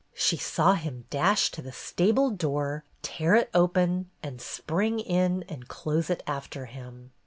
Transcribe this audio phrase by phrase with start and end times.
[0.15, 6.09] She saw him dash to the stable door, tear it open, spring in and close
[6.09, 7.11] it after him.